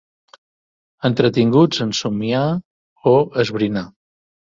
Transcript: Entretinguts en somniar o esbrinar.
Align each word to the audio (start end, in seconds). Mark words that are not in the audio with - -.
Entretinguts 1.09 1.83
en 1.85 1.91
somniar 1.97 2.47
o 3.13 3.13
esbrinar. 3.45 3.85